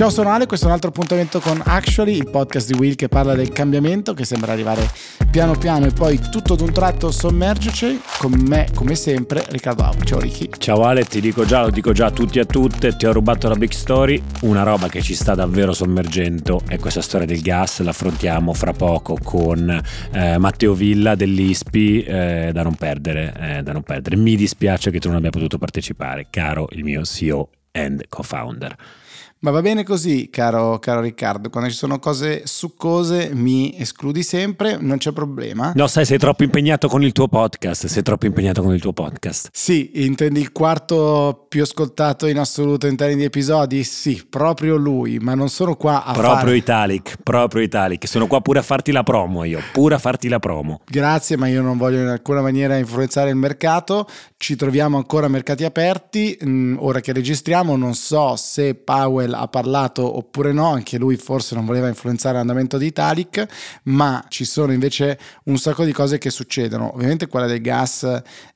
[0.00, 3.08] Ciao, sono Ale, questo è un altro appuntamento con Actually, il podcast di Will che
[3.08, 4.90] parla del cambiamento che sembra arrivare
[5.30, 8.00] piano piano e poi tutto d'un tratto sommergerci.
[8.16, 10.02] Con me, come sempre, Riccardo Au.
[10.02, 10.48] Ciao Ricky.
[10.56, 13.12] Ciao Ale, ti dico già, lo dico già a tutti e a tutte, ti ho
[13.12, 17.42] rubato la big story, una roba che ci sta davvero sommergendo è questa storia del
[17.42, 19.68] gas, l'affrontiamo fra poco con
[20.12, 24.16] eh, Matteo Villa dell'ISPI, eh, da non perdere, eh, da non perdere.
[24.16, 28.74] Mi dispiace che tu non abbia potuto partecipare, caro il mio CEO and co-founder.
[29.42, 31.48] Ma va bene così, caro, caro, Riccardo.
[31.48, 35.72] Quando ci sono cose succose mi escludi sempre, non c'è problema.
[35.74, 37.86] No, sai, sei troppo impegnato con il tuo podcast.
[37.86, 39.48] Sei troppo impegnato con il tuo podcast.
[39.50, 43.82] Sì, intendi il quarto più ascoltato in assoluto in termini di episodi?
[43.82, 46.56] Sì, proprio lui, ma non sono qua a Proprio fare...
[46.58, 48.06] Italic, proprio Italic.
[48.06, 50.82] Sono qua pure a farti la promo io, pure a farti la promo.
[50.84, 54.06] Grazie, ma io non voglio in alcuna maniera influenzare il mercato.
[54.36, 56.38] Ci troviamo ancora a mercati aperti.
[56.44, 61.16] Mm, ora che registriamo, non so se Powell Powell ha parlato oppure no, anche lui
[61.16, 63.46] forse non voleva influenzare l'andamento di Italic,
[63.84, 66.92] ma ci sono invece un sacco di cose che succedono.
[66.94, 68.04] Ovviamente quella del gas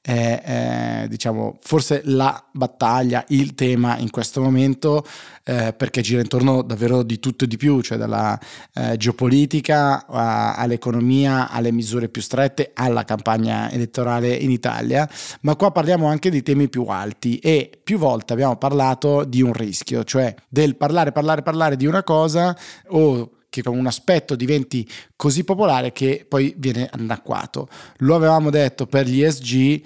[0.00, 5.04] è, è diciamo, forse la battaglia, il tema in questo momento,
[5.44, 8.38] eh, perché gira intorno davvero di tutto e di più, cioè dalla
[8.74, 15.08] eh, geopolitica a, all'economia, alle misure più strette, alla campagna elettorale in Italia,
[15.42, 19.52] ma qua parliamo anche di temi più alti e più volte abbiamo parlato di un
[19.52, 22.56] rischio, cioè del parlare, parlare, parlare di una cosa
[22.88, 27.68] o che un aspetto diventi così popolare che poi viene anacquato.
[27.98, 29.82] Lo avevamo detto per gli ESG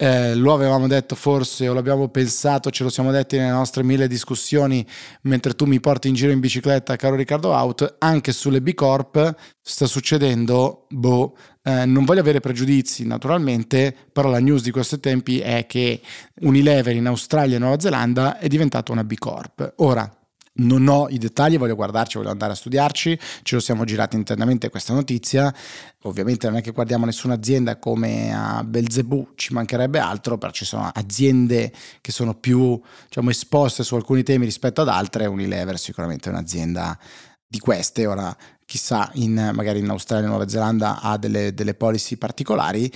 [0.00, 4.06] eh, lo avevamo detto forse o l'abbiamo pensato, ce lo siamo detti nelle nostre mille
[4.06, 4.86] discussioni
[5.22, 9.34] mentre tu mi porti in giro in bicicletta, caro Riccardo Out, anche sulle B Corp
[9.60, 15.40] sta succedendo, boh, eh, non voglio avere pregiudizi naturalmente, però la news di questi tempi
[15.40, 16.00] è che
[16.42, 19.74] Unilever in Australia e Nuova Zelanda è diventata una B Corp.
[19.78, 20.17] Ora,
[20.58, 24.70] non ho i dettagli, voglio guardarci, voglio andare a studiarci, ce lo siamo girati internamente
[24.70, 25.52] questa notizia,
[26.02, 30.64] ovviamente non è che guardiamo nessuna azienda come a Belzebù, ci mancherebbe altro, però ci
[30.64, 36.28] sono aziende che sono più diciamo, esposte su alcuni temi rispetto ad altre, Unilever sicuramente
[36.28, 36.98] è un'azienda
[37.46, 42.16] di queste, ora chissà in, magari in Australia e Nuova Zelanda ha delle, delle policy
[42.16, 42.92] particolari,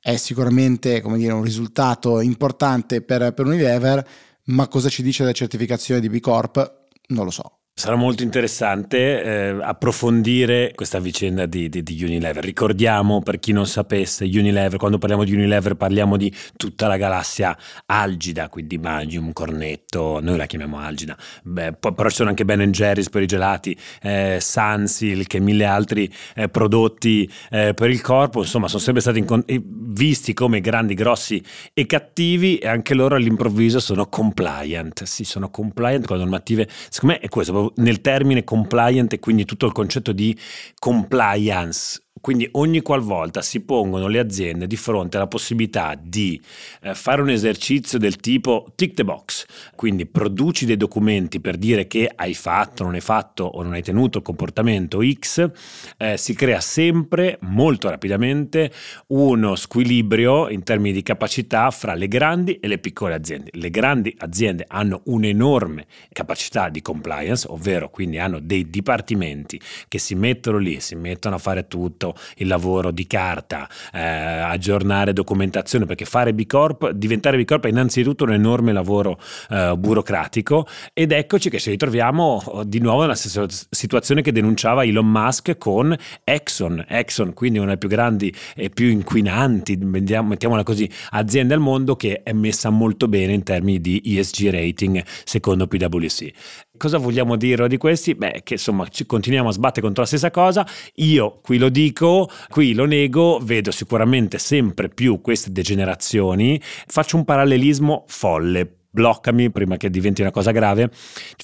[0.00, 4.08] è sicuramente dire, un risultato importante per, per Unilever,
[4.44, 6.77] ma cosa ci dice la certificazione di B Corp?
[7.10, 7.60] Non lo so.
[7.78, 12.42] Sarà molto interessante eh, approfondire questa vicenda di, di, di, Unilever.
[12.42, 17.56] Ricordiamo, per chi non sapesse, Unilever, quando parliamo di Unilever parliamo di tutta la galassia
[17.86, 23.10] algida, quindi Magium, Cornetto, noi la chiamiamo algida, Beh, però ci sono anche Ben Jerry's
[23.10, 28.66] per i gelati, eh, Sunsilk e mille altri eh, prodotti eh, per il corpo, insomma
[28.66, 31.40] sono sempre stati incont- visti come grandi, grossi
[31.72, 37.14] e cattivi e anche loro all'improvviso sono compliant, sì, sono compliant con le normative, secondo
[37.14, 40.36] me è questo, nel termine compliant e quindi tutto il concetto di
[40.78, 46.40] compliance quindi ogni qualvolta si pongono le aziende di fronte alla possibilità di
[46.82, 51.86] eh, fare un esercizio del tipo tick the box, quindi produci dei documenti per dire
[51.86, 55.50] che hai fatto, non hai fatto o non hai tenuto il comportamento X,
[55.96, 58.72] eh, si crea sempre molto rapidamente
[59.08, 63.50] uno squilibrio in termini di capacità fra le grandi e le piccole aziende.
[63.54, 70.14] Le grandi aziende hanno un'enorme capacità di compliance, ovvero quindi hanno dei dipartimenti che si
[70.14, 75.84] mettono lì, si mettono a fare tutto fatto il lavoro di carta, eh, aggiornare documentazione,
[75.86, 79.18] perché fare B Corp, diventare B Corp è innanzitutto un enorme lavoro
[79.50, 84.84] eh, burocratico ed eccoci che ci ritroviamo oh, di nuovo nella stessa situazione che denunciava
[84.84, 90.90] Elon Musk con Exxon, Exxon quindi una delle più grandi e più inquinanti, mettiamola così,
[91.10, 96.30] aziende al mondo che è messa molto bene in termini di ESG rating secondo PwC.
[96.78, 98.14] Cosa vogliamo dire di questi?
[98.14, 100.66] Beh, che insomma continuiamo a sbattere contro la stessa cosa.
[100.94, 106.58] Io qui lo dico, qui lo nego, vedo sicuramente sempre più queste degenerazioni.
[106.62, 110.90] Faccio un parallelismo folle bloccami prima che diventi una cosa grave,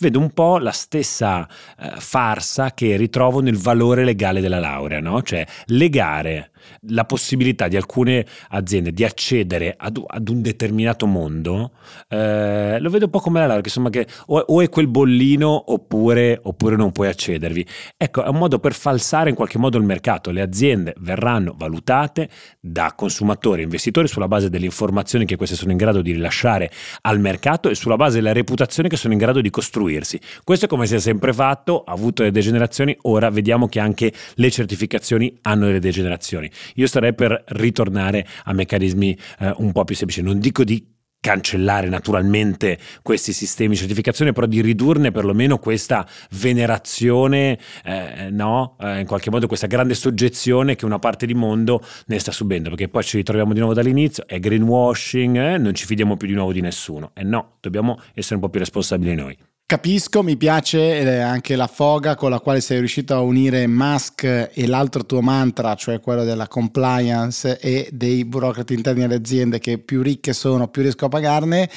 [0.00, 1.46] vedo un po' la stessa
[1.78, 5.22] eh, farsa che ritrovo nel valore legale della laurea, no?
[5.22, 6.50] Cioè legare
[6.88, 11.72] la possibilità di alcune aziende di accedere ad, ad un determinato mondo,
[12.08, 15.72] eh, lo vedo un po' come la che insomma che o, o è quel bollino
[15.72, 17.66] oppure, oppure, non puoi accedervi.
[17.96, 20.30] Ecco, è un modo per falsare in qualche modo il mercato.
[20.30, 22.28] Le aziende verranno valutate
[22.60, 26.70] da consumatori e investitori sulla base delle informazioni che queste sono in grado di rilasciare
[27.02, 30.20] al mercato e sulla base della reputazione che sono in grado di costruirsi.
[30.42, 34.12] Questo è come si è sempre fatto, ha avuto delle degenerazioni, ora vediamo che anche
[34.34, 36.50] le certificazioni hanno delle degenerazioni.
[36.74, 40.92] Io starei per ritornare a meccanismi eh, un po' più semplici, non dico di
[41.24, 48.76] cancellare naturalmente questi sistemi di certificazione, però di ridurne perlomeno questa venerazione, eh, no?
[48.78, 52.68] Eh, in qualche modo questa grande soggezione che una parte di mondo ne sta subendo,
[52.68, 55.56] perché poi ci ritroviamo di nuovo dall'inizio, è greenwashing, eh?
[55.56, 57.12] non ci fidiamo più di nuovo di nessuno.
[57.14, 59.34] E no, dobbiamo essere un po' più responsabili noi.
[59.74, 64.66] Capisco, mi piace anche la foga con la quale sei riuscito a unire Musk e
[64.68, 70.00] l'altro tuo mantra, cioè quello della compliance e dei burocrati interni alle aziende che più
[70.00, 71.68] ricche sono, più riesco a pagarne.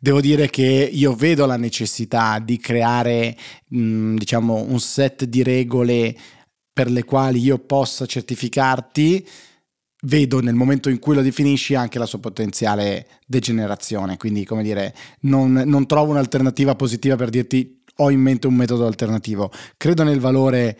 [0.00, 3.36] Devo dire che io vedo la necessità di creare,
[3.68, 6.12] mh, diciamo, un set di regole
[6.72, 9.24] per le quali io possa certificarti
[10.04, 14.16] vedo nel momento in cui lo definisci anche la sua potenziale degenerazione.
[14.16, 18.86] Quindi, come dire, non, non trovo un'alternativa positiva per dirti ho in mente un metodo
[18.86, 19.50] alternativo.
[19.76, 20.78] Credo nel valore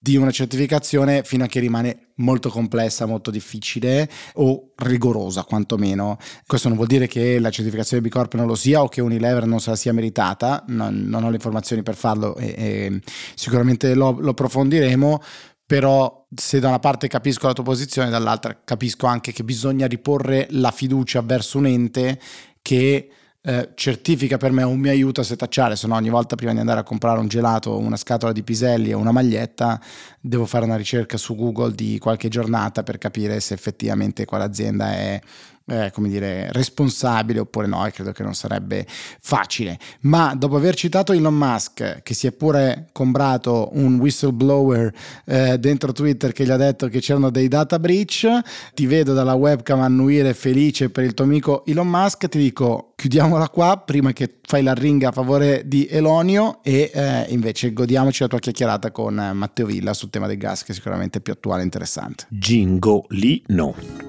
[0.00, 6.18] di una certificazione fino a che rimane molto complessa, molto difficile o rigorosa quantomeno.
[6.46, 9.44] Questo non vuol dire che la certificazione B Corp non lo sia o che Unilever
[9.46, 13.00] non se la sia meritata, non, non ho le informazioni per farlo e, e
[13.34, 15.20] sicuramente lo, lo approfondiremo,
[15.68, 20.46] però se da una parte capisco la tua posizione, dall'altra capisco anche che bisogna riporre
[20.52, 22.18] la fiducia verso un ente
[22.62, 23.10] che
[23.42, 26.60] eh, certifica per me o mi aiuta a setacciare, se no ogni volta prima di
[26.60, 29.78] andare a comprare un gelato, una scatola di piselli o una maglietta,
[30.18, 35.20] devo fare una ricerca su Google di qualche giornata per capire se effettivamente quell'azienda è
[35.68, 39.78] eh, come dire, responsabile oppure no, e credo che non sarebbe facile.
[40.00, 44.92] Ma dopo aver citato Elon Musk, che si è pure comprato un whistleblower
[45.26, 48.26] eh, dentro Twitter che gli ha detto che c'erano dei data breach,
[48.74, 53.48] ti vedo dalla webcam annuire felice per il tuo amico Elon Musk, ti dico chiudiamola
[53.48, 58.28] qua prima che fai la ringa a favore di Elonio e eh, invece godiamoci la
[58.28, 61.64] tua chiacchierata con Matteo Villa sul tema del gas che è sicuramente più attuale e
[61.64, 62.26] interessante.
[62.30, 64.07] Gingolino.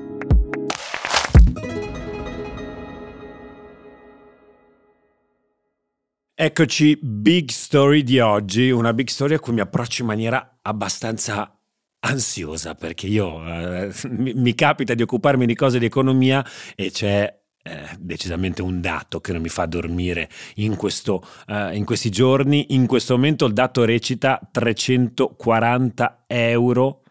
[6.41, 11.53] Eccoci, big story di oggi, una big story a cui mi approccio in maniera abbastanza
[12.00, 16.41] ansiosa perché io eh, mi, mi, capita di occuparmi di cose di economia
[16.77, 21.83] e c'è eh, decisamente un dato che non mi fa dormire in, questo, eh, in
[21.83, 22.68] questi giorni.
[22.69, 27.01] In questo momento il dato recita 340 euro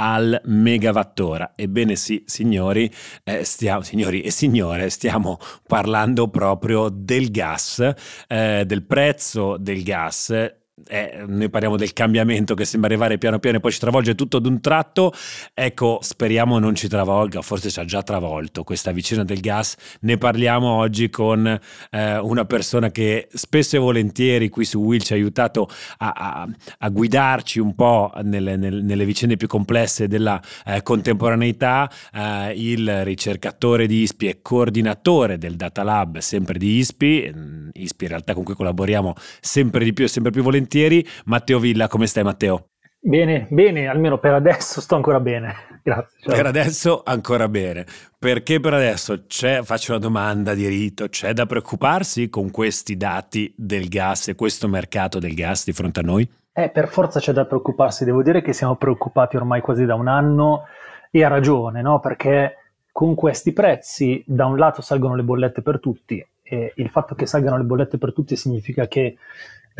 [0.00, 1.52] al megawattora.
[1.54, 2.90] Ebbene sì, signori,
[3.22, 7.92] eh, stiamo, signori e signore, stiamo parlando proprio del gas,
[8.26, 10.58] eh, del prezzo del gas
[10.88, 14.38] eh, noi parliamo del cambiamento che sembra arrivare piano piano e poi ci travolge tutto
[14.38, 15.12] d'un tratto,
[15.54, 20.16] ecco speriamo non ci travolga, forse ci ha già travolto questa vicenda del gas, ne
[20.16, 21.46] parliamo oggi con
[21.90, 25.68] eh, una persona che spesso e volentieri qui su Will ci ha aiutato
[25.98, 26.48] a, a,
[26.78, 33.04] a guidarci un po' nelle, nelle, nelle, vicende più complesse della eh, contemporaneità, eh, il
[33.04, 38.34] ricercatore di ISPI e coordinatore del Data Lab sempre di ISPI, mm, ISPI in realtà
[38.34, 41.04] con cui collaboriamo sempre di più e sempre più volentieri volentieri.
[41.24, 42.66] Matteo Villa, come stai Matteo?
[43.02, 45.54] Bene, bene, almeno per adesso sto ancora bene.
[45.82, 46.18] Grazie.
[46.20, 46.34] Ciao.
[46.34, 47.86] Per adesso ancora bene.
[48.18, 53.52] Perché per adesso c'è, faccio una domanda di rito, c'è da preoccuparsi con questi dati
[53.56, 56.30] del gas e questo mercato del gas di fronte a noi?
[56.52, 60.08] Eh, per forza c'è da preoccuparsi, devo dire che siamo preoccupati ormai quasi da un
[60.08, 60.64] anno
[61.10, 62.00] e ha ragione, no?
[62.00, 62.56] Perché
[62.92, 67.24] con questi prezzi da un lato salgono le bollette per tutti e il fatto che
[67.24, 69.16] salgano le bollette per tutti significa che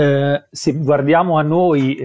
[0.01, 2.03] eh, se guardiamo a noi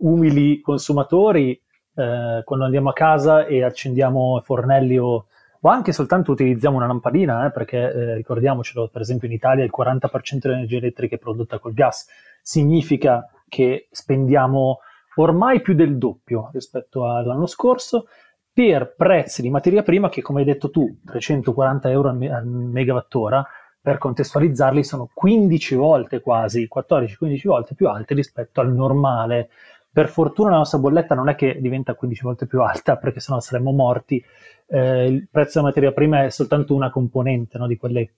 [0.00, 1.58] umili consumatori,
[1.94, 5.26] eh, quando andiamo a casa e accendiamo fornelli o,
[5.60, 9.72] o anche soltanto utilizziamo una lampadina, eh, perché eh, ricordiamocelo, per esempio in Italia il
[9.74, 12.06] 40% dell'energia elettrica è prodotta col gas,
[12.42, 14.80] significa che spendiamo
[15.16, 18.08] ormai più del doppio rispetto all'anno scorso
[18.52, 23.46] per prezzi di materia prima che, come hai detto tu, 340 euro al megawattora,
[23.88, 29.48] per contestualizzarli, sono 15 volte quasi, 14-15 volte più alte rispetto al normale.
[29.90, 33.40] Per fortuna la nostra bolletta non è che diventa 15 volte più alta, perché sennò
[33.40, 34.22] saremmo morti.
[34.66, 38.12] Eh, il prezzo della materia prima è soltanto una componente no, di quelle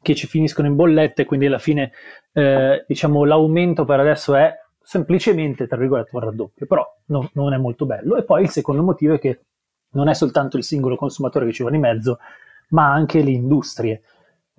[0.00, 1.92] che ci finiscono in bollette, quindi alla fine
[2.32, 7.58] eh, diciamo l'aumento per adesso è semplicemente, tra virgolette, un raddoppio, però no, non è
[7.58, 8.16] molto bello.
[8.16, 9.40] E poi il secondo motivo è che
[9.90, 12.20] non è soltanto il singolo consumatore che ci va di mezzo,
[12.70, 14.00] ma anche le industrie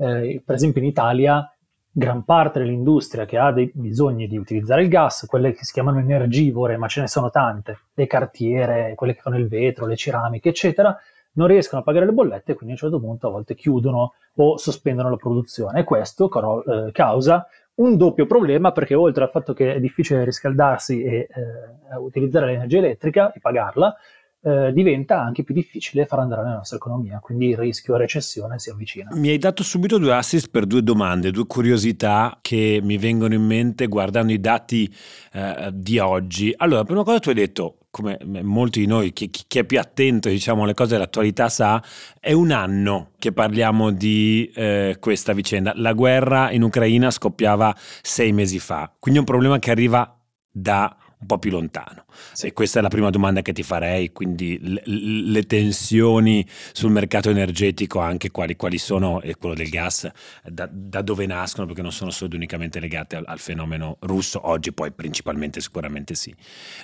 [0.01, 1.47] eh, per esempio in Italia
[1.93, 5.99] gran parte dell'industria che ha dei bisogni di utilizzare il gas, quelle che si chiamano
[5.99, 10.49] energivore, ma ce ne sono tante, le cartiere, quelle che fanno il vetro, le ceramiche,
[10.49, 10.97] eccetera,
[11.33, 14.13] non riescono a pagare le bollette e quindi a un certo punto a volte chiudono
[14.35, 15.81] o sospendono la produzione.
[15.81, 20.23] E questo caro, eh, causa un doppio problema perché oltre al fatto che è difficile
[20.23, 23.95] riscaldarsi e eh, utilizzare l'energia elettrica e pagarla,
[24.43, 28.69] eh, diventa anche più difficile far andare la nostra economia, quindi il rischio recessione si
[28.69, 29.09] avvicina.
[29.13, 33.45] Mi hai dato subito due assist per due domande, due curiosità che mi vengono in
[33.45, 34.91] mente guardando i dati
[35.33, 36.53] eh, di oggi.
[36.57, 40.29] Allora, prima cosa tu hai detto, come molti di noi, chi, chi è più attento
[40.29, 41.83] diciamo, alle cose dell'attualità sa,
[42.19, 45.73] è un anno che parliamo di eh, questa vicenda.
[45.75, 50.17] La guerra in Ucraina scoppiava sei mesi fa, quindi è un problema che arriva
[50.49, 52.05] da un po' più lontano.
[52.33, 52.47] Sì.
[52.47, 57.29] E questa è la prima domanda che ti farei, quindi le, le tensioni sul mercato
[57.29, 60.09] energetico, anche quali, quali sono, e quello del gas,
[60.43, 64.47] da, da, dove nascono, perché non sono solo ed unicamente legate al, al fenomeno russo,
[64.47, 66.33] oggi poi principalmente sicuramente sì.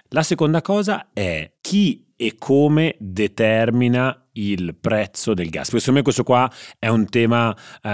[0.10, 5.68] La seconda cosa è chi e come determina il prezzo del gas.
[5.68, 7.90] Secondo me questo qua è un tema, eh,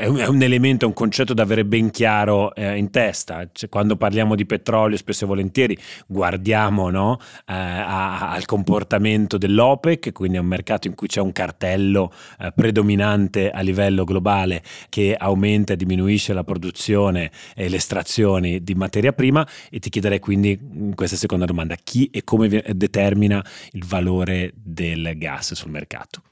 [0.00, 3.48] è, un, è, un, elemento, è un concetto da avere ben chiaro eh, in testa.
[3.50, 10.12] Cioè, quando parliamo di petrolio, spesso e volentieri guardiamo no, eh, a, al comportamento dell'OPEC,
[10.12, 15.14] quindi è un mercato in cui c'è un cartello eh, predominante a livello globale che
[15.18, 19.46] aumenta e diminuisce la produzione e le estrazioni di materia prima.
[19.70, 25.12] E ti chiederei quindi in questa seconda domanda chi e come determina il valore del
[25.16, 26.22] gas gas sul mercato?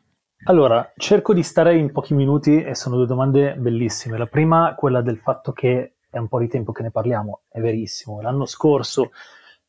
[0.46, 4.18] Allora, cerco di stare in pochi minuti e sono due domande bellissime.
[4.18, 7.60] La prima, quella del fatto che è un po' di tempo che ne parliamo, è
[7.60, 8.20] verissimo.
[8.20, 9.12] L'anno scorso,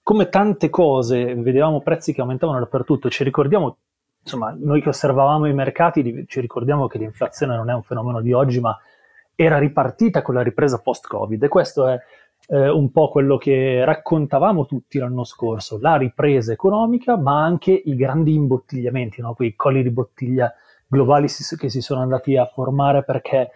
[0.04, 3.10] come tante cose, vedevamo prezzi che aumentavano dappertutto.
[3.10, 3.78] Ci ricordiamo,
[4.22, 8.34] insomma, noi che osservavamo i mercati, ci ricordiamo che l'inflazione non è un fenomeno di
[8.34, 8.78] oggi, ma
[9.34, 12.00] era ripartita con la ripresa post-Covid e questo è
[12.48, 17.96] eh, un po' quello che raccontavamo tutti l'anno scorso, la ripresa economica, ma anche i
[17.96, 19.34] grandi imbottigliamenti, no?
[19.34, 20.54] quei colli di bottiglia
[20.88, 23.50] globali si, che si sono andati a formare perché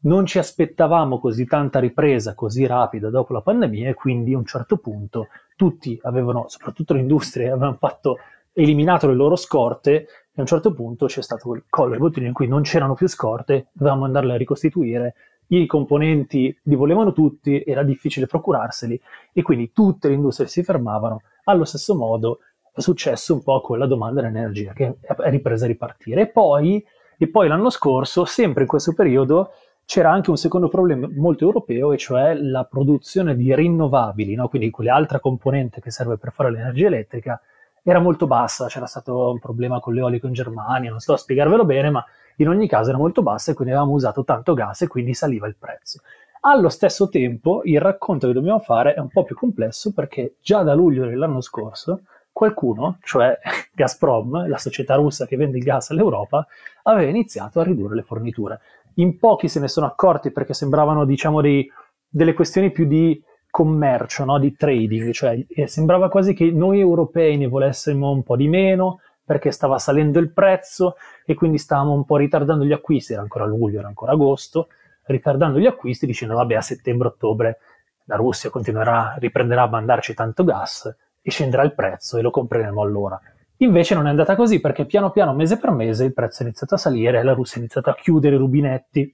[0.00, 4.44] non ci aspettavamo così tanta ripresa così rapida dopo la pandemia e quindi a un
[4.44, 8.18] certo punto tutti avevano, soprattutto le industrie, avevano fatto,
[8.58, 12.26] eliminato le loro scorte e a un certo punto c'è stato quel collo di bottiglia
[12.26, 15.14] in cui non c'erano più scorte, dovevamo andarle a ricostituire
[15.48, 19.00] i componenti li volevano tutti, era difficile procurarseli
[19.32, 21.20] e quindi tutte le industrie si fermavano.
[21.44, 22.40] Allo stesso modo
[22.72, 26.22] è successo un po' con la domanda dell'energia che è ripresa a ripartire.
[26.22, 26.84] E poi,
[27.16, 29.50] e poi l'anno scorso, sempre in questo periodo,
[29.86, 34.48] c'era anche un secondo problema molto europeo, e cioè la produzione di rinnovabili, no?
[34.48, 37.40] quindi quell'altra componente che serve per fare l'energia elettrica,
[37.82, 38.66] era molto bassa.
[38.66, 42.04] C'era stato un problema con l'eolico in Germania, non sto a spiegarvelo bene, ma
[42.36, 45.46] in ogni caso era molto bassa e quindi avevamo usato tanto gas e quindi saliva
[45.46, 46.00] il prezzo.
[46.40, 50.62] Allo stesso tempo il racconto che dobbiamo fare è un po' più complesso perché già
[50.62, 52.02] da luglio dell'anno scorso
[52.36, 53.38] qualcuno, cioè
[53.72, 56.46] Gazprom, la società russa che vende il gas all'Europa,
[56.82, 58.60] aveva iniziato a ridurre le forniture.
[58.96, 61.66] In pochi se ne sono accorti perché sembravano diciamo dei,
[62.06, 64.38] delle questioni più di commercio, no?
[64.38, 69.00] di trading, cioè eh, sembrava quasi che noi europei ne volessimo un po' di meno,
[69.26, 73.44] perché stava salendo il prezzo e quindi stavamo un po' ritardando gli acquisti, era ancora
[73.44, 74.68] luglio, era ancora agosto,
[75.06, 77.58] ritardando gli acquisti dicendo vabbè a settembre-ottobre
[78.04, 82.80] la Russia continuerà, riprenderà a mandarci tanto gas e scenderà il prezzo e lo compreremo
[82.80, 83.20] allora.
[83.58, 86.76] Invece non è andata così perché piano piano, mese per mese, il prezzo è iniziato
[86.76, 89.12] a salire, la Russia ha iniziato a chiudere i rubinetti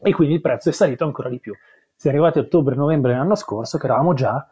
[0.00, 1.52] e quindi il prezzo è salito ancora di più.
[1.96, 4.46] Siamo arrivati a ottobre-novembre dell'anno scorso che eravamo già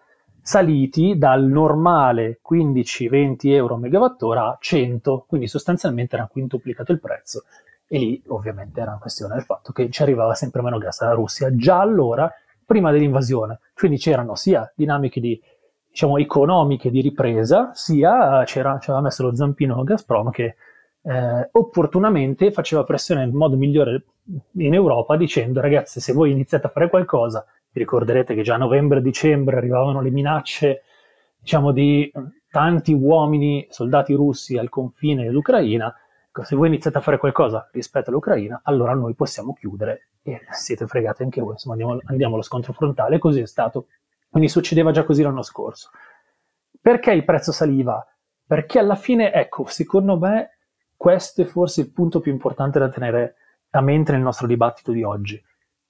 [0.46, 7.46] saliti dal normale 15-20 euro megawattora a 100, quindi sostanzialmente era quintuplicato il prezzo.
[7.88, 11.14] E lì ovviamente era una questione del fatto che ci arrivava sempre meno gas dalla
[11.14, 12.32] Russia, già allora,
[12.64, 13.58] prima dell'invasione.
[13.74, 15.40] Quindi c'erano sia dinamiche di,
[15.88, 20.54] diciamo, economiche di ripresa, sia c'era, c'era messo lo zampino Gazprom che
[21.02, 24.04] eh, opportunamente faceva pressione nel modo migliore
[24.58, 27.44] in Europa dicendo ragazzi se voi iniziate a fare qualcosa
[27.76, 30.82] vi ricorderete che già a novembre-dicembre arrivavano le minacce,
[31.38, 32.10] diciamo, di
[32.50, 35.94] tanti uomini, soldati russi al confine dell'Ucraina.
[36.42, 41.22] Se voi iniziate a fare qualcosa rispetto all'Ucraina, allora noi possiamo chiudere e siete fregati
[41.22, 41.52] anche voi.
[41.52, 43.18] Insomma, andiamo, andiamo allo scontro frontale.
[43.18, 43.88] Così è stato.
[44.28, 45.90] Quindi succedeva già così l'anno scorso.
[46.80, 48.06] Perché il prezzo saliva?
[48.46, 50.58] Perché alla fine, ecco, secondo me,
[50.96, 53.34] questo è forse il punto più importante da tenere
[53.70, 55.42] a mente nel nostro dibattito di oggi.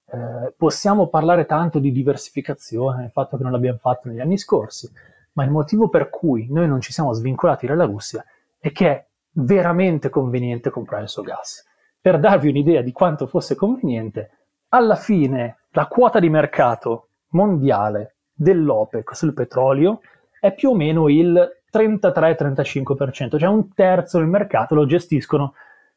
[0.08, 4.90] Eh, possiamo parlare tanto di diversificazione, il fatto che non l'abbiamo fatto negli anni scorsi,
[5.32, 8.25] ma il motivo per cui noi non ci siamo svincolati dalla Russia
[8.58, 11.64] è che è veramente conveniente comprare il suo gas.
[12.00, 14.30] Per darvi un'idea di quanto fosse conveniente,
[14.68, 20.00] alla fine la quota di mercato mondiale dell'OPEC sul petrolio
[20.40, 25.54] è più o meno il 33-35%, cioè un terzo del mercato lo gestiscono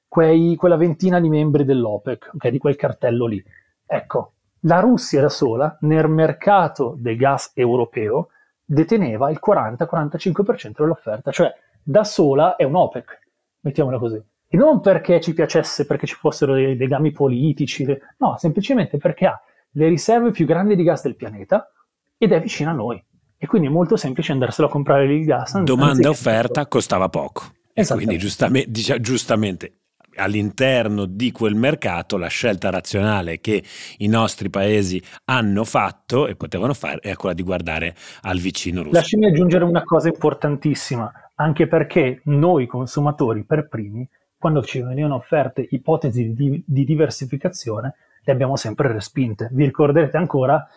[0.08, 3.44] quei, quella ventina di membri dell'OPEC, okay, di quel cartello lì.
[3.92, 8.30] Ecco, la Russia da sola nel mercato del gas europeo
[8.64, 13.20] deteneva il 40-45% dell'offerta, cioè da sola è un OPEC,
[13.62, 14.22] mettiamola così.
[14.48, 17.84] E non perché ci piacesse, perché ci fossero dei legami politici,
[18.18, 19.42] no, semplicemente perché ha
[19.72, 21.72] le riserve più grandi di gas del pianeta
[22.16, 23.04] ed è vicino a noi.
[23.40, 25.60] E quindi è molto semplice andarselo a comprare il gas.
[25.64, 27.44] Domanda e offerta costava poco.
[27.74, 29.79] E quindi giustamente, giustamente
[30.16, 33.64] all'interno di quel mercato la scelta razionale che
[33.98, 38.96] i nostri paesi hanno fatto e potevano fare è quella di guardare al vicino russo.
[38.96, 45.68] Lasciami aggiungere una cosa importantissima, anche perché noi consumatori per primi, quando ci venivano offerte
[45.70, 49.50] ipotesi di, di diversificazione, le abbiamo sempre respinte.
[49.52, 50.68] Vi ricorderete ancora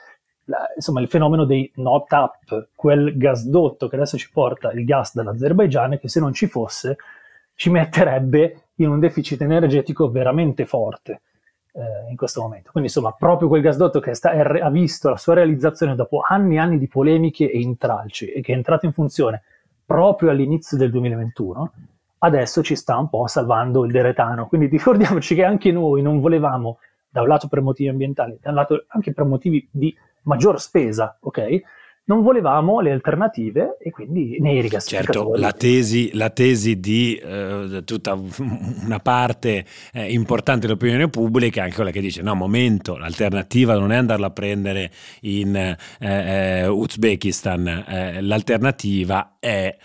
[0.45, 5.15] la, insomma, il fenomeno dei not up, quel gasdotto che adesso ci porta il gas
[5.15, 6.97] dall'Azerbaigian e che se non ci fosse
[7.55, 11.23] ci metterebbe in un deficit energetico veramente forte
[11.73, 12.71] eh, in questo momento.
[12.71, 16.57] Quindi insomma proprio quel gasdotto che sta, è, ha visto la sua realizzazione dopo anni
[16.57, 19.43] e anni di polemiche e intralci e che è entrato in funzione
[19.85, 21.73] proprio all'inizio del 2021,
[22.19, 24.47] adesso ci sta un po' salvando il deretano.
[24.47, 28.57] Quindi ricordiamoci che anche noi non volevamo, da un lato per motivi ambientali, da un
[28.57, 31.61] lato anche per motivi di maggior spesa, ok?
[32.05, 35.31] Non volevamo le alternative e quindi nei rigassificatori.
[35.31, 38.19] Certo, la tesi, la tesi di eh, tutta
[38.85, 43.93] una parte eh, importante dell'opinione pubblica è anche quella che dice no, momento, l'alternativa non
[43.93, 44.91] è andarla a prendere
[45.21, 49.77] in eh, eh Uzbekistan, eh, l'alternativa è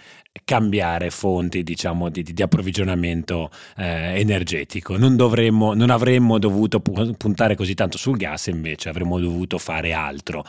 [0.44, 4.98] cambiare fonti diciamo, di, di approvvigionamento eh, energetico.
[4.98, 10.44] Non, dovremmo, non avremmo dovuto puntare così tanto sul gas, invece avremmo dovuto fare altro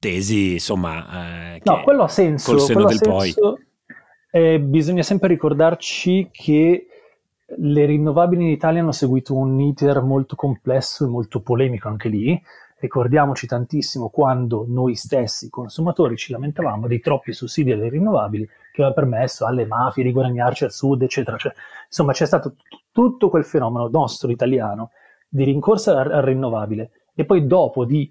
[0.00, 3.64] tesi, insomma, eh, no, quello ha senso, col senno del senso, poi.
[4.32, 6.86] Eh, bisogna sempre ricordarci che
[7.56, 12.42] le rinnovabili in Italia hanno seguito un iter molto complesso e molto polemico anche lì.
[12.78, 18.94] Ricordiamoci tantissimo quando noi stessi consumatori ci lamentavamo dei troppi sussidi alle rinnovabili che aveva
[18.94, 21.36] permesso alle mafie di guadagnarci al sud, eccetera.
[21.36, 21.52] Cioè,
[21.86, 24.92] insomma, c'è stato t- tutto quel fenomeno nostro italiano
[25.28, 28.10] di rincorsa al rinnovabile e poi dopo di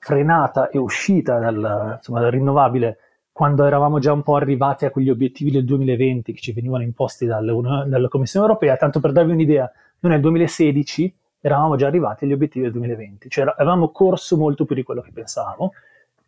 [0.00, 2.98] frenata e uscita dal, insomma, dal, rinnovabile
[3.30, 7.26] quando eravamo già un po' arrivati a quegli obiettivi del 2020 che ci venivano imposti
[7.26, 7.54] dalle,
[7.86, 8.76] dalla Commissione europea.
[8.76, 13.44] Tanto per darvi un'idea, noi nel 2016 eravamo già arrivati agli obiettivi del 2020, cioè
[13.44, 15.72] avevamo corso molto più di quello che pensavamo.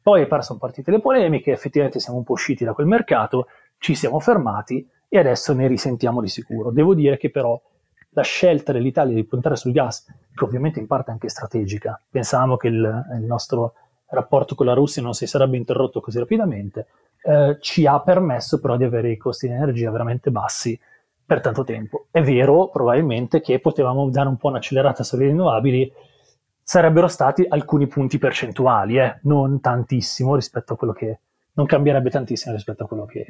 [0.00, 3.46] Poi sono partite le polemiche, effettivamente siamo un po' usciti da quel mercato,
[3.78, 6.70] ci siamo fermati e adesso ne risentiamo di sicuro.
[6.70, 7.60] Devo dire che però
[8.14, 12.56] la scelta dell'Italia di puntare sul gas, che ovviamente in parte è anche strategica, pensavamo
[12.56, 13.74] che il, il nostro
[14.10, 16.86] rapporto con la Russia non si sarebbe interrotto così rapidamente,
[17.22, 20.78] eh, ci ha permesso però di avere i costi di energia veramente bassi
[21.24, 22.06] per tanto tempo.
[22.10, 25.90] È vero probabilmente che potevamo dare un po' un'accelerata sulle rinnovabili,
[26.62, 31.20] sarebbero stati alcuni punti percentuali, eh, non tantissimo rispetto a quello che,
[31.54, 33.24] non cambierebbe tantissimo rispetto a quello che,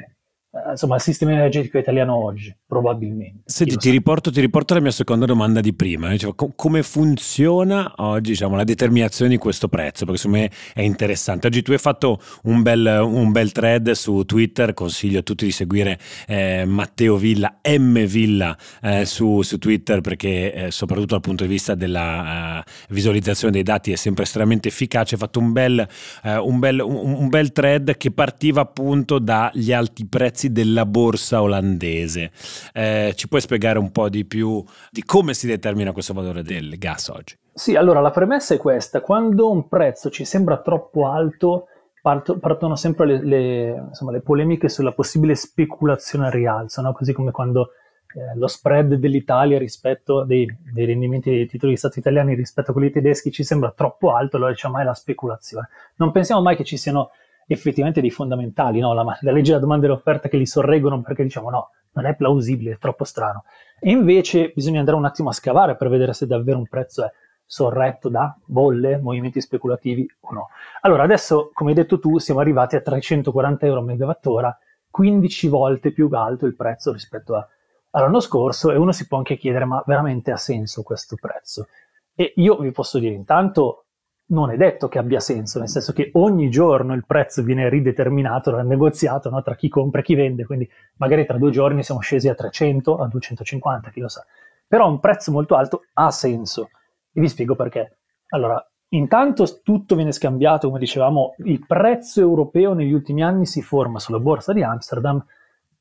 [0.71, 3.41] insomma, il sistema energetico italiano oggi, probabilmente.
[3.47, 6.11] Senti, ti riporto, ti riporto, la mia seconda domanda di prima.
[6.11, 10.05] Diciamo, com- come funziona oggi diciamo, la determinazione di questo prezzo?
[10.05, 11.47] Perché secondo me è interessante.
[11.47, 15.53] Oggi tu hai fatto un bel, un bel thread su Twitter, consiglio a tutti di
[15.53, 21.45] seguire eh, Matteo Villa, M Villa eh, su, su, Twitter, perché eh, soprattutto dal punto
[21.45, 25.15] di vista della uh, visualizzazione dei dati è sempre estremamente efficace.
[25.15, 25.87] Hai fatto un bel,
[26.25, 30.87] uh, un, bel, un, un bel thread che partiva appunto dagli alti prezzi prezzi della
[30.87, 32.31] borsa olandese.
[32.73, 36.77] Eh, ci puoi spiegare un po' di più di come si determina questo valore del
[36.79, 37.37] gas oggi?
[37.55, 41.67] Sì, allora la premessa è questa, quando un prezzo ci sembra troppo alto,
[42.01, 46.93] parto, partono sempre le, le, insomma, le, polemiche sulla possibile speculazione al rialzo, no?
[46.93, 47.73] così come quando
[48.15, 52.73] eh, lo spread dell'Italia rispetto dei, dei, rendimenti dei titoli di Stato italiani rispetto a
[52.73, 55.69] quelli tedeschi ci sembra troppo alto, allora diciamo è la speculazione.
[55.97, 57.11] Non pensiamo mai che ci siano
[57.53, 58.93] effettivamente dei fondamentali, no?
[58.93, 62.15] la, la legge della domanda e dell'offerta che li sorreggono perché diciamo no, non è
[62.15, 63.45] plausibile, è troppo strano.
[63.81, 67.11] E invece bisogna andare un attimo a scavare per vedere se davvero un prezzo è
[67.45, 70.49] sorretto da bolle, movimenti speculativi o no.
[70.81, 75.93] Allora adesso, come hai detto tu, siamo arrivati a 340 euro a megawattora, 15 volte
[75.93, 77.47] più alto il prezzo rispetto a,
[77.91, 81.67] all'anno scorso e uno si può anche chiedere ma veramente ha senso questo prezzo?
[82.15, 83.87] E io vi posso dire intanto
[84.27, 88.61] non è detto che abbia senso, nel senso che ogni giorno il prezzo viene rideterminato,
[88.63, 89.43] negoziato no?
[89.43, 92.97] tra chi compra e chi vende, quindi magari tra due giorni siamo scesi a 300,
[92.97, 94.25] a 250, chi lo sa.
[94.67, 96.71] Però un prezzo molto alto ha senso
[97.13, 97.99] e vi spiego perché.
[98.29, 103.99] Allora, intanto tutto viene scambiato, come dicevamo, il prezzo europeo negli ultimi anni si forma
[103.99, 105.23] sulla borsa di Amsterdam,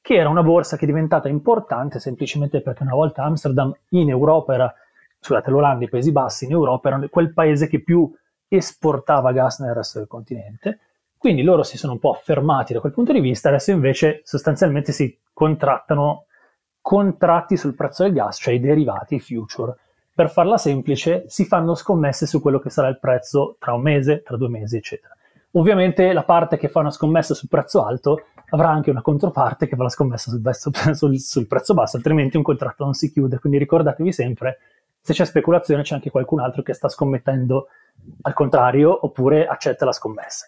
[0.02, 4.54] che era una borsa che è diventata importante semplicemente perché una volta Amsterdam in Europa
[4.54, 4.74] era,
[5.20, 8.12] scusate, l'Olanda, i Paesi Bassi in Europa erano quel paese che più
[8.58, 10.80] esportava gas nel resto del continente.
[11.18, 14.92] Quindi loro si sono un po' affermati da quel punto di vista, adesso invece sostanzialmente
[14.92, 16.26] si contrattano
[16.82, 19.76] contratti sul prezzo del gas, cioè i derivati, i future.
[20.14, 24.24] Per farla semplice, si fanno scommesse su quello che sarà il prezzo tra un mese,
[24.24, 25.16] tra due mesi, eccetera.
[25.52, 29.76] Ovviamente la parte che fa una scommessa sul prezzo alto avrà anche una controparte che
[29.76, 30.42] fa la scommessa sul,
[30.96, 33.40] sul, sul prezzo basso, altrimenti un contratto non si chiude.
[33.40, 34.58] Quindi ricordatevi sempre,
[35.02, 37.68] se c'è speculazione c'è anche qualcun altro che sta scommettendo
[38.22, 40.48] al contrario oppure accetta la scommessa.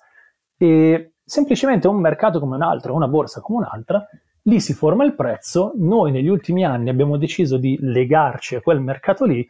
[0.57, 4.07] E semplicemente un mercato come un altro, una borsa come un'altra,
[4.43, 8.79] lì si forma il prezzo, noi negli ultimi anni abbiamo deciso di legarci a quel
[8.79, 9.47] mercato lì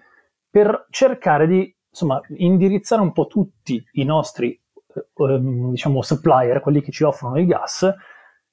[0.49, 4.51] per cercare di insomma, indirizzare un po' tutti i nostri
[4.93, 7.91] eh, ehm, diciamo, supplier, quelli che ci offrono il gas,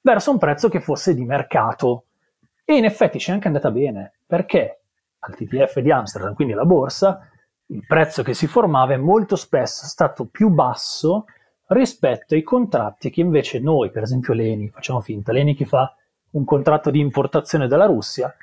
[0.00, 2.04] verso un prezzo che fosse di mercato.
[2.64, 4.79] E in effetti ci è anche andata bene, perché
[5.20, 7.28] al TTF di Amsterdam, quindi alla borsa,
[7.66, 11.26] il prezzo che si formava è molto spesso stato più basso
[11.68, 15.94] rispetto ai contratti che invece noi, per esempio l'ENI, facciamo finta, l'ENI che fa
[16.32, 18.34] un contratto di importazione dalla Russia,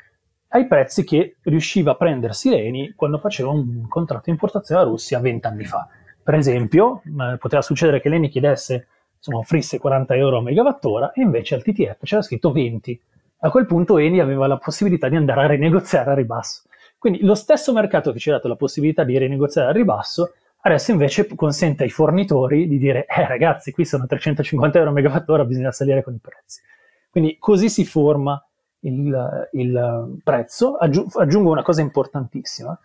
[0.50, 5.20] ai prezzi che riusciva a prendersi l'ENI quando faceva un contratto di importazione dalla Russia
[5.20, 5.88] vent'anni fa.
[6.24, 8.88] Per esempio, eh, poteva succedere che l'ENI chiedesse,
[9.18, 13.02] insomma, offrisse 40 euro a megawattora e invece al TTF c'era scritto 20.
[13.40, 16.64] A quel punto Eni aveva la possibilità di andare a rinegoziare a ribasso.
[16.98, 20.92] Quindi lo stesso mercato che ci ha dato la possibilità di rinegoziare a ribasso, adesso
[20.92, 25.72] invece consente ai fornitori di dire, eh ragazzi, qui sono 350 euro a megawattora, bisogna
[25.72, 26.62] salire con i prezzi.
[27.10, 28.42] Quindi così si forma
[28.82, 30.76] il, il prezzo.
[30.78, 32.78] aggiungo una cosa importantissima.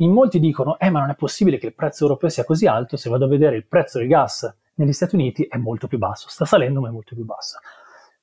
[0.00, 2.96] In molti dicono, eh ma non è possibile che il prezzo europeo sia così alto,
[2.96, 6.28] se vado a vedere il prezzo del gas negli Stati Uniti è molto più basso,
[6.28, 7.58] sta salendo ma è molto più basso.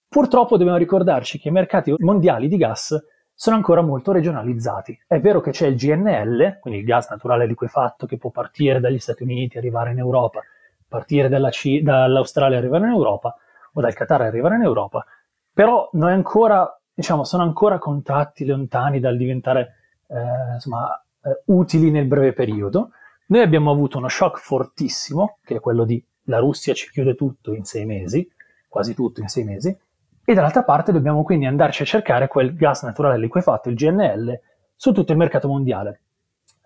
[0.07, 2.97] Purtroppo dobbiamo ricordarci che i mercati mondiali di gas
[3.35, 4.97] sono ancora molto regionalizzati.
[5.05, 8.97] È vero che c'è il GNL, quindi il gas naturale liquefatto che può partire dagli
[8.97, 10.41] Stati Uniti e arrivare in Europa,
[10.87, 13.35] partire C- dall'Australia arrivare in Europa,
[13.73, 15.05] o dal Qatar e arrivare in Europa,
[15.53, 19.75] però ancora, diciamo, sono ancora contratti lontani dal diventare
[20.07, 22.91] eh, insomma, eh, utili nel breve periodo.
[23.27, 27.53] Noi abbiamo avuto uno shock fortissimo, che è quello di la Russia ci chiude tutto
[27.53, 28.27] in sei mesi,
[28.67, 29.77] quasi tutto in sei mesi,
[30.25, 34.39] e dall'altra parte dobbiamo quindi andarci a cercare quel gas naturale liquefatto, il GNL,
[34.75, 36.01] su tutto il mercato mondiale.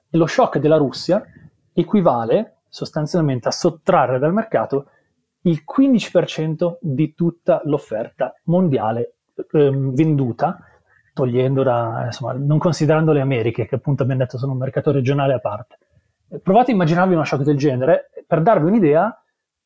[0.10, 1.24] E lo shock della Russia
[1.74, 4.92] equivale sostanzialmente a sottrarre dal mercato
[5.42, 10.60] il 15% di tutta l'offerta mondiale eh, venduta,
[11.14, 15.34] togliendo da, insomma, non considerando le Americhe, che appunto abbiamo detto sono un mercato regionale
[15.34, 15.78] a parte.
[16.42, 19.22] Provate a immaginarvi uno shock del genere, per darvi un'idea,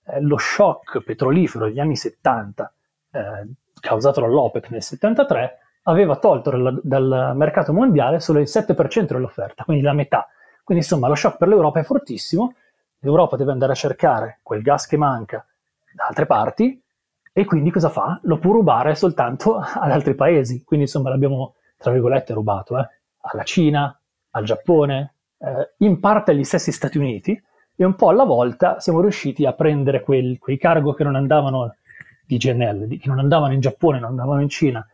[0.06, 2.74] eh, lo shock petrolifero degli anni 70,
[3.12, 3.48] eh,
[3.84, 9.84] causato dall'OPEC nel 73, aveva tolto dal, dal, mercato mondiale solo il 7% dell'offerta, quindi
[9.84, 10.28] la metà.
[10.63, 12.54] Quindi insomma lo shock per l'Europa è fortissimo,
[13.00, 15.46] l'Europa deve andare a cercare quel gas che manca
[15.93, 16.82] da altre parti
[17.34, 18.17] e quindi cosa fa?
[18.24, 22.88] Lo può rubare soltanto ad altri paesi, quindi insomma l'abbiamo tra virgolette rubato eh?
[23.22, 24.00] alla Cina,
[24.32, 27.38] al Giappone, eh, in parte agli stessi Stati Uniti,
[27.76, 31.76] e un po' alla volta siamo riusciti a prendere quel, quei cargo che non andavano
[32.26, 34.86] di GNL, che non andavano in Giappone, non andavano in Cina,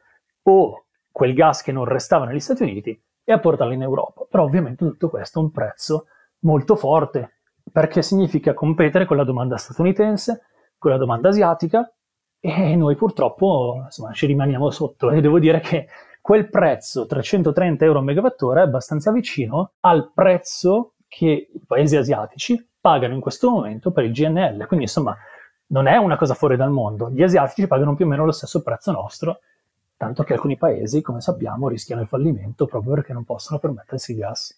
[0.44, 4.26] o quel gas che non restava negli Stati Uniti e a portarli in Europa.
[4.30, 6.06] Però ovviamente tutto questo ha un prezzo
[6.40, 7.34] molto forte,
[7.72, 10.42] perché significa competere con la domanda statunitense,
[10.78, 11.92] con la domanda asiatica,
[12.40, 15.12] e noi purtroppo insomma, ci rimaniamo sotto.
[15.12, 15.88] E devo dire che
[16.22, 22.70] quel prezzo, 330 euro a megawattora, è abbastanza vicino al prezzo che i paesi asiatici
[22.80, 24.66] pagano in questo momento per il GNL.
[24.68, 25.18] Quindi, insomma,
[25.70, 27.10] non è una cosa fuori dal mondo.
[27.10, 29.40] Gli asiatici pagano più o meno lo stesso prezzo nostro,
[29.98, 34.58] tanto che alcuni paesi, come sappiamo, rischiano il fallimento proprio perché non possono permettersi gas.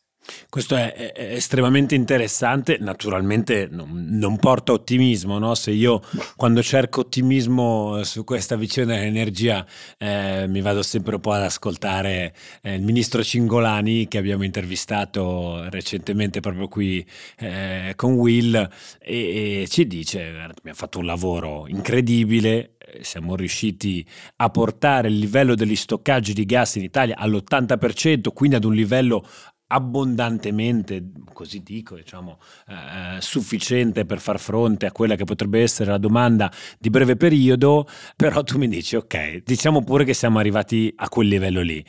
[0.50, 5.56] Questo è, è, estremamente interessante, naturalmente non, non porta ottimismo, no?
[5.56, 6.02] se io
[6.36, 9.66] quando cerco ottimismo su questa vicenda dell'energia
[9.98, 15.68] eh, mi vado sempre un po' ad ascoltare eh, il ministro Cingolani che abbiamo intervistato
[15.70, 17.06] recentemente proprio qui
[17.40, 24.06] eh, con Will e, e ci dice, abbiamo fatto un lavoro incredibile, eh, siamo riusciti
[24.38, 29.26] a portare il livello degli stoccaggi di gas in Italia all'80%, quindi ad un livello
[29.72, 31.04] abbondantemente,
[31.34, 36.52] così dico, diciamo, eh, sufficiente per far fronte a quella che potrebbe essere la domanda
[36.78, 41.28] di breve periodo, però tu mi dici, ok, diciamo pure che siamo arrivati a quel
[41.28, 41.84] livello lì,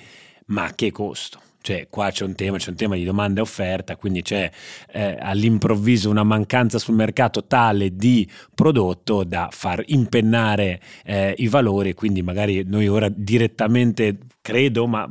[0.46, 1.51] ma che costo?
[1.62, 4.50] Cioè qua c'è un tema, c'è un tema di domanda e offerta, quindi c'è
[4.90, 11.94] eh, all'improvviso una mancanza sul mercato tale di prodotto da far impennare eh, i valori,
[11.94, 15.08] quindi magari noi ora direttamente credo, ma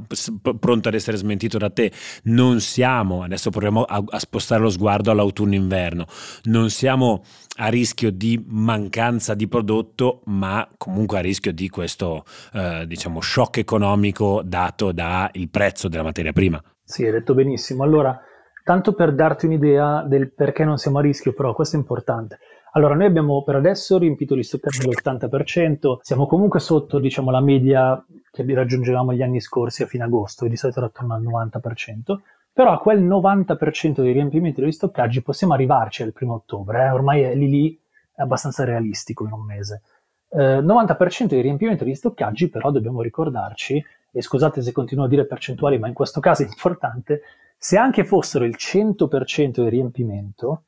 [0.60, 1.92] pronto ad essere smentito da te,
[2.24, 6.06] non siamo, adesso proviamo a, a spostare lo sguardo all'autunno-inverno,
[6.44, 7.24] non siamo
[7.56, 13.58] a rischio di mancanza di prodotto, ma comunque a rischio di questo eh, diciamo shock
[13.58, 16.41] economico dato dal prezzo della materia prima.
[16.84, 17.84] Sì, hai detto benissimo.
[17.84, 18.20] Allora,
[18.64, 22.40] tanto per darti un'idea del perché non siamo a rischio, però questo è importante.
[22.74, 28.04] Allora, noi abbiamo per adesso riempito gli stoccati all'80%, siamo comunque sotto diciamo, la media
[28.32, 32.18] che raggiungevamo gli anni scorsi a fine agosto, di solito era attorno al 90%,
[32.54, 36.90] però a quel 90% di riempimento degli stoccaggi possiamo arrivarci al primo ottobre, eh?
[36.92, 37.82] ormai è lì lì,
[38.14, 39.82] è abbastanza realistico in un mese.
[40.30, 45.26] Eh, 90% di riempimento degli stoccaggi, però dobbiamo ricordarci, e scusate se continuo a dire
[45.26, 47.22] percentuali, ma in questo caso è importante,
[47.58, 50.64] se anche fossero il 100% di riempimento,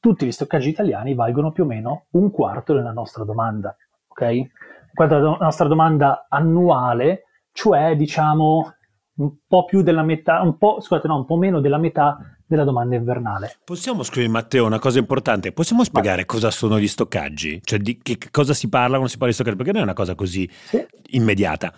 [0.00, 4.20] tutti gli stoccaggi italiani valgono più o meno un quarto della nostra domanda, ok?
[4.22, 4.48] Un
[4.94, 8.74] quarto della nostra domanda annuale, cioè diciamo
[9.18, 12.64] un po' più della metà, un po', scusate, no, un po' meno della metà della
[12.64, 13.56] domanda invernale.
[13.64, 16.26] Possiamo scrivere, Matteo, una cosa importante, possiamo spiegare Vai.
[16.26, 17.60] cosa sono gli stoccaggi?
[17.62, 19.56] Cioè di che cosa si parla quando si parla di stoccaggi?
[19.56, 20.84] Perché non è una cosa così sì.
[21.08, 21.72] immediata.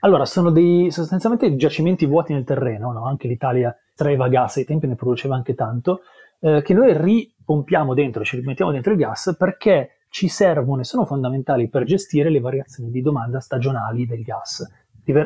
[0.00, 3.06] Allora, sono dei sostanzialmente giacimenti vuoti nel terreno, no?
[3.06, 6.00] anche l'Italia traeva gas, ai tempi ne produceva anche tanto,
[6.40, 11.04] eh, che noi ripompiamo dentro, ci rimettiamo dentro il gas perché ci servono e sono
[11.04, 14.66] fondamentali per gestire le variazioni di domanda stagionali del gas.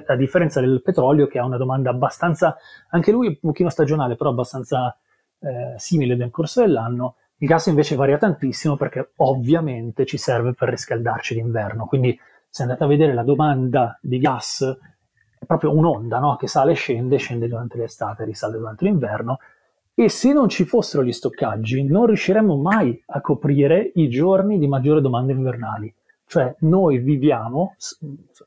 [0.07, 2.57] A differenza del petrolio che ha una domanda abbastanza,
[2.91, 4.97] anche lui un pochino stagionale, però abbastanza
[5.41, 10.71] eh, simile nel corso dell'anno, il gas invece varia tantissimo perché ovviamente ci serve per
[10.71, 11.87] riscaldarci d'inverno.
[11.87, 12.19] Quindi
[12.55, 14.62] se andate a vedere la domanda di gas
[15.40, 16.37] è proprio un'onda no?
[16.37, 19.38] che sale e scende, scende durante l'estate, risale durante l'inverno
[19.93, 24.69] e se non ci fossero gli stoccaggi non riusciremmo mai a coprire i giorni di
[24.69, 25.93] maggiore domanda invernali.
[26.27, 27.75] Cioè noi viviamo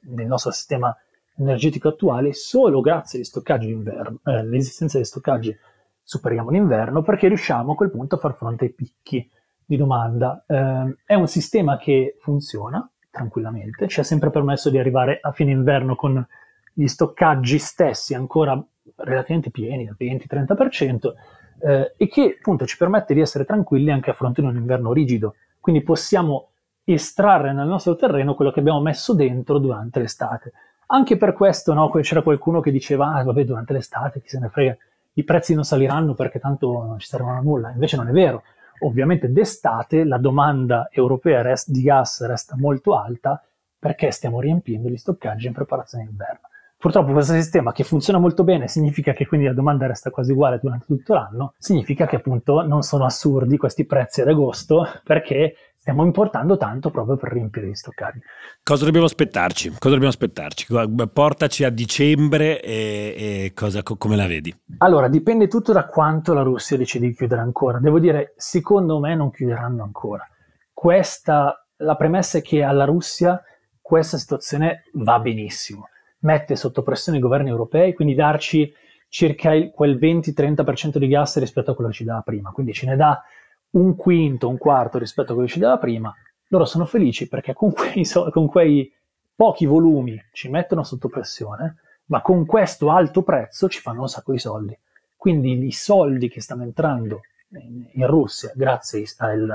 [0.03, 0.95] nel nostro sistema
[1.35, 5.53] energetico attuale solo grazie agli stoccaggi eh, all'esistenza degli stoccaggi
[6.01, 9.29] superiamo l'inverno perché riusciamo a quel punto a far fronte ai picchi
[9.65, 10.45] di domanda.
[10.47, 15.51] Eh, è un sistema che funziona tranquillamente, ci ha sempre permesso di arrivare a fine
[15.51, 16.25] inverno con
[16.73, 18.61] gli stoccaggi stessi ancora
[18.97, 21.13] relativamente pieni, al 20-30%,
[21.59, 24.93] eh, e che appunto ci permette di essere tranquilli anche a fronte di un inverno
[24.93, 25.35] rigido.
[25.59, 26.49] Quindi possiamo
[26.83, 30.53] estrarre nel nostro terreno quello che abbiamo messo dentro durante l'estate.
[30.87, 34.49] Anche per questo no, c'era qualcuno che diceva, ah, vabbè, durante l'estate chi se ne
[34.49, 34.77] frega,
[35.13, 37.71] i prezzi non saliranno perché tanto non ci servono a nulla.
[37.71, 38.43] Invece non è vero.
[38.79, 43.41] Ovviamente d'estate la domanda europea rest- di gas resta molto alta
[43.79, 46.47] perché stiamo riempiendo gli stoccaggi in preparazione d'inverno.
[46.79, 50.59] Purtroppo questo sistema che funziona molto bene significa che quindi la domanda resta quasi uguale
[50.61, 55.55] durante tutto l'anno, significa che appunto non sono assurdi questi prezzi ad agosto perché
[55.87, 58.19] stiamo importando tanto proprio per riempire gli stoccaggi.
[58.61, 59.69] Cosa dobbiamo aspettarci?
[59.69, 60.67] Cosa dobbiamo aspettarci?
[61.13, 64.53] Portaci a dicembre e, e cosa, come la vedi?
[64.79, 67.79] Allora, dipende tutto da quanto la Russia decide di chiudere ancora.
[67.79, 70.27] Devo dire, secondo me non chiuderanno ancora.
[70.73, 73.41] Questa, la premessa è che alla Russia
[73.79, 75.87] questa situazione va benissimo
[76.19, 78.73] mette sotto pressione i governi europei, quindi darci
[79.07, 82.51] circa il, quel 20-30% di gas rispetto a quello che ci dava prima.
[82.51, 83.23] Quindi ce ne dà
[83.71, 86.13] un quinto, un quarto rispetto a quello che ci dava prima.
[86.49, 88.91] Loro sono felici perché con quei, con quei
[89.35, 94.31] pochi volumi ci mettono sotto pressione, ma con questo alto prezzo ci fanno un sacco
[94.31, 94.77] di soldi.
[95.15, 99.49] Quindi i soldi che stanno entrando in, in Russia grazie al,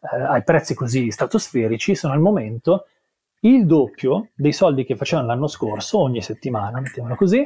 [0.00, 2.86] eh, ai prezzi così stratosferici sono al momento
[3.40, 7.38] il doppio dei soldi che facevano l'anno scorso ogni settimana, mettiamolo così,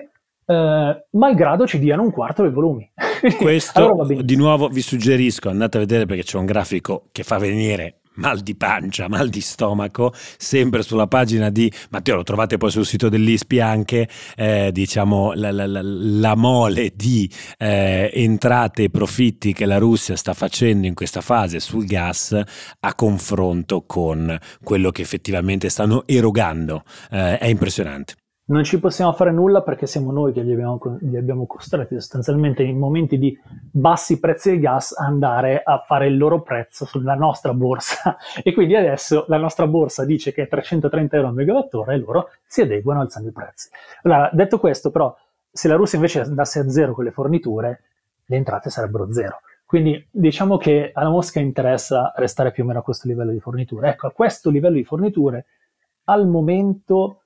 [0.46, 2.90] eh, malgrado ci diano un quarto dei volumi.
[3.36, 7.38] Questo allora di nuovo vi suggerisco, andate a vedere perché c'è un grafico che fa
[7.38, 12.70] venire mal di pancia, mal di stomaco, sempre sulla pagina di Matteo, lo trovate poi
[12.70, 18.90] sul sito dell'ISPI anche, eh, diciamo, la, la, la, la, mole di eh, entrate e
[18.90, 22.38] profitti che la Russia sta facendo in questa fase sul gas
[22.80, 26.84] a confronto con quello che effettivamente stanno erogando.
[27.10, 28.14] Eh, è impressionante
[28.50, 32.62] non ci possiamo fare nulla perché siamo noi che li abbiamo, li abbiamo costretti sostanzialmente
[32.64, 33.38] in momenti di
[33.70, 38.52] bassi prezzi del gas a andare a fare il loro prezzo sulla nostra borsa e
[38.52, 42.60] quindi adesso la nostra borsa dice che è 330 euro a megawattora e loro si
[42.62, 43.70] adeguano alzando i prezzi.
[44.02, 45.16] Allora, detto questo però,
[45.50, 47.82] se la Russia invece andasse a zero con le forniture,
[48.24, 49.40] le entrate sarebbero zero.
[49.64, 53.90] Quindi diciamo che alla Mosca interessa restare più o meno a questo livello di forniture.
[53.90, 55.46] Ecco, a questo livello di forniture
[56.04, 57.20] al momento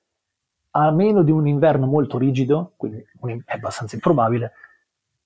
[0.77, 3.05] a meno di un inverno molto rigido, quindi
[3.47, 4.53] è abbastanza improbabile,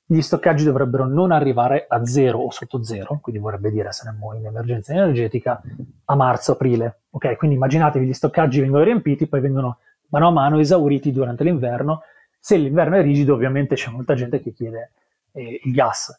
[0.04, 4.46] gli stoccaggi dovrebbero non arrivare a zero o sotto zero, quindi vorrebbe dire saremmo in
[4.46, 5.60] emergenza energetica
[6.04, 7.00] a marzo-aprile.
[7.10, 12.02] Ok, quindi immaginatevi gli stoccaggi vengono riempiti, poi vengono mano a mano esauriti durante l'inverno.
[12.38, 14.92] Se l'inverno è rigido, ovviamente c'è molta gente che chiede
[15.32, 16.16] eh, il gas.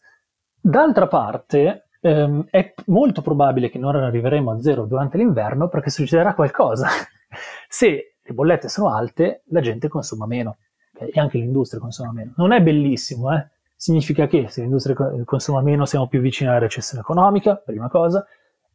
[0.59, 6.33] D'altra parte, ehm, è molto probabile che non arriveremo a zero durante l'inverno perché succederà
[6.33, 6.87] qualcosa.
[7.67, 10.57] Se le bollette sono alte, la gente consuma meno
[10.93, 12.33] e anche l'industria consuma meno.
[12.37, 13.47] Non è bellissimo, eh?
[13.75, 18.25] significa che se l'industria consuma meno siamo più vicini alla recessione economica, prima cosa,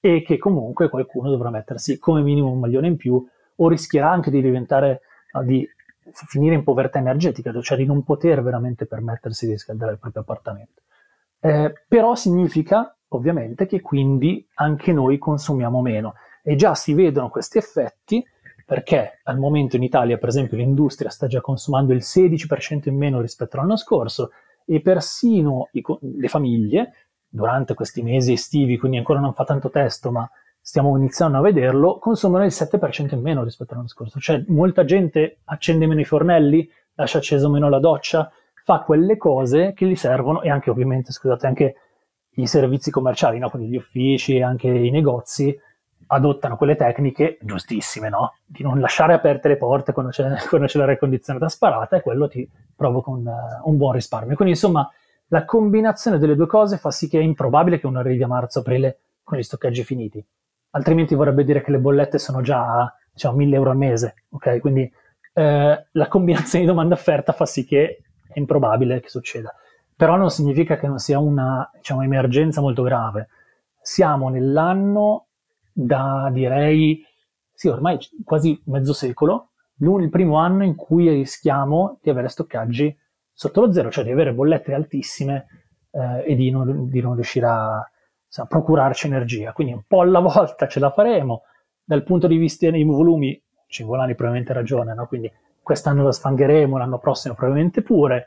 [0.00, 4.30] e che comunque qualcuno dovrà mettersi come minimo un maglione in più o rischierà anche
[4.30, 5.02] di diventare,
[5.44, 5.68] di
[6.12, 10.82] finire in povertà energetica, cioè di non poter veramente permettersi di riscaldare il proprio appartamento.
[11.40, 17.58] Eh, però significa ovviamente che quindi anche noi consumiamo meno e già si vedono questi
[17.58, 18.24] effetti
[18.64, 23.20] perché al momento in Italia, per esempio, l'industria sta già consumando il 16% in meno
[23.20, 24.30] rispetto all'anno scorso
[24.64, 26.92] e persino i, le famiglie
[27.28, 30.28] durante questi mesi estivi, quindi ancora non fa tanto testo, ma
[30.60, 34.18] stiamo iniziando a vederlo, consumano il 7% in meno rispetto all'anno scorso.
[34.18, 38.30] Cioè molta gente accende meno i fornelli, lascia acceso meno la doccia,
[38.62, 41.74] fa quelle cose che gli servono e anche ovviamente, scusate, anche
[42.36, 43.50] i servizi commerciali, no?
[43.50, 45.54] quindi gli uffici e anche i negozi
[46.06, 48.34] adottano quelle tecniche giustissime, no?
[48.44, 52.28] Di non lasciare aperte le porte quando c'è, quando c'è l'aria condizionata sparata e quello
[52.28, 54.34] ti provoca un, uh, un, buon risparmio.
[54.36, 54.88] Quindi insomma
[55.28, 58.98] la combinazione delle due cose fa sì che è improbabile che uno arrivi a marzo-aprile
[59.22, 60.24] con gli stoccaggi finiti,
[60.70, 64.60] altrimenti vorrebbe dire che le bollette sono già a diciamo, 1000 euro al mese, ok?
[64.60, 64.92] Quindi
[65.32, 69.54] eh, la combinazione di domanda e offerta fa sì che è improbabile che succeda.
[69.96, 73.28] Però non significa che non sia una diciamo, emergenza molto grave.
[73.80, 75.23] Siamo nell'anno
[75.74, 77.04] da direi,
[77.52, 82.96] sì, ormai quasi mezzo secolo, il primo anno in cui rischiamo di avere stoccaggi
[83.32, 85.46] sotto lo zero, cioè di avere bollette altissime
[85.90, 89.52] eh, e di non, di non riuscire a, a, procurarci energia.
[89.52, 91.42] Quindi un po' alla volta ce la faremo.
[91.82, 95.06] Dal punto di vista dei volumi, Cingolani probabilmente ha ragione, no?
[95.06, 98.26] quindi quest'anno la sfangheremo, l'anno prossimo probabilmente pure,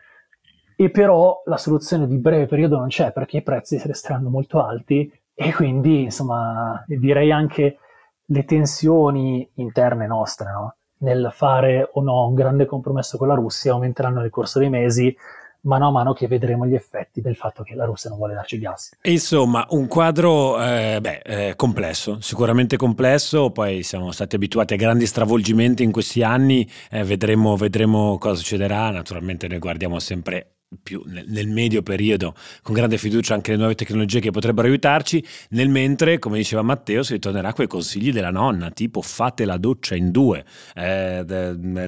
[0.75, 5.11] e però la soluzione di breve periodo non c'è perché i prezzi resteranno molto alti
[5.39, 7.77] e quindi, insomma, direi anche
[8.25, 10.75] le tensioni interne nostre, no?
[10.99, 15.15] nel fare o no un grande compromesso con la Russia aumenteranno nel corso dei mesi
[15.61, 18.57] mano a mano che vedremo gli effetti del fatto che la Russia non vuole darci
[18.57, 18.97] gas.
[19.03, 25.05] Insomma, un quadro eh, beh, eh, complesso, sicuramente complesso, poi siamo stati abituati a grandi
[25.05, 31.47] stravolgimenti in questi anni, eh, vedremo, vedremo cosa succederà, naturalmente noi guardiamo sempre più nel,
[31.47, 36.37] medio periodo con grande fiducia anche le nuove tecnologie che potrebbero aiutarci nel mentre come
[36.37, 40.43] diceva Matteo si ritornerà a quei consigli della nonna tipo fate la doccia in due
[40.75, 41.23] eh,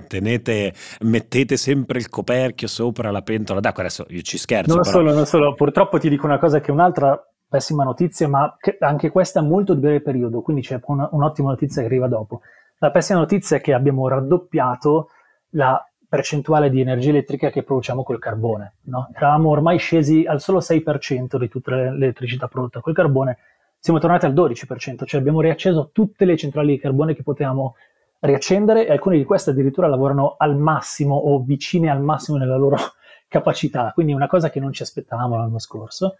[0.07, 4.93] tenete, mettete sempre il coperchio sopra la pentola d'acqua adesso io ci scherzo non però.
[4.93, 9.09] solo, non solo purtroppo ti dico una cosa che è un'altra pessima notizia ma anche
[9.09, 12.41] questa è molto di breve periodo quindi c'è un'ottima notizia che arriva dopo
[12.77, 15.09] la pessima notizia è che abbiamo raddoppiato
[15.53, 18.73] la percentuale di energia elettrica che produciamo col carbone.
[18.85, 19.09] No?
[19.13, 23.37] Eravamo ormai scesi al solo 6% di tutta l'elettricità prodotta col carbone,
[23.77, 27.75] siamo tornati al 12%, cioè abbiamo riacceso tutte le centrali di carbone che potevamo
[28.21, 32.75] riaccendere e alcune di queste addirittura lavorano al massimo o vicine al massimo nella loro
[33.29, 36.15] capacità, quindi una cosa che non ci aspettavamo l'anno scorso,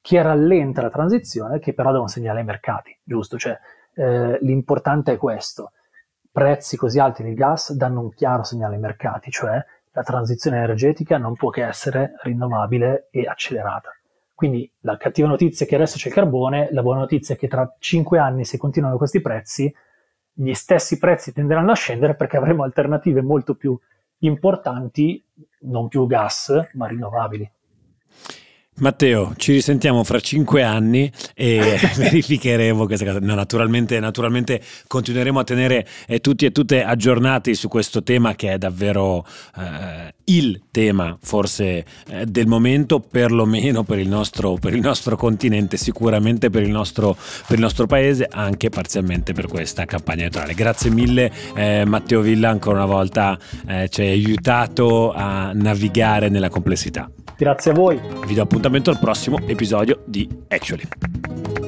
[0.00, 3.36] che rallenta la transizione, che però dà un segnale ai mercati, giusto?
[3.36, 3.58] Cioè,
[3.94, 5.72] eh, l'importante è questo
[6.32, 11.18] prezzi così alti del gas danno un chiaro segnale ai mercati, cioè la transizione energetica
[11.18, 13.90] non può che essere rinnovabile e accelerata.
[14.34, 17.46] Quindi la cattiva notizia è che adesso c'è il carbone, la buona notizia è che
[17.46, 19.72] tra cinque anni, se continuano questi prezzi,
[20.32, 23.78] gli stessi prezzi tenderanno a scendere perché avremo alternative molto più
[24.18, 25.22] importanti,
[25.60, 27.48] non più gas, ma rinnovabili.
[28.82, 33.20] Matteo, ci risentiamo fra cinque anni e verificheremo questa cosa.
[33.20, 38.54] No, naturalmente, naturalmente, continueremo a tenere eh, tutti e tutte aggiornati su questo tema che
[38.54, 39.24] è davvero
[39.56, 45.76] eh, il tema forse eh, del momento, perlomeno per il, nostro, per il nostro continente,
[45.76, 47.16] sicuramente per il nostro,
[47.46, 50.54] per il nostro, paese, anche parzialmente per questa campagna elettorale.
[50.54, 56.48] Grazie mille eh, Matteo Villa, ancora una volta eh, ci hai aiutato a navigare nella
[56.48, 57.08] complessità.
[57.42, 58.00] Grazie a voi.
[58.24, 61.61] Vi do appuntamento al prossimo episodio di Actually.